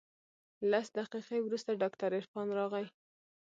لس 0.71 0.87
دقيقې 0.97 1.37
وروسته 1.41 1.79
ډاکتر 1.81 2.09
عرفان 2.17 2.47
راغى. 2.59 2.85